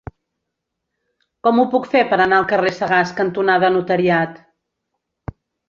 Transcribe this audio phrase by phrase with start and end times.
[1.47, 4.43] Com ho puc fer per anar al carrer Sagàs cantonada Notariat?